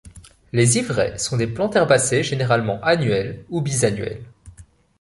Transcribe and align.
Les 0.51 0.79
ivraies 0.79 1.19
sont 1.19 1.37
des 1.37 1.45
plantes 1.45 1.75
herbacées 1.75 2.23
généralement 2.23 2.81
annuelles 2.81 3.45
ou 3.51 3.61
bisannuelles. 3.61 4.23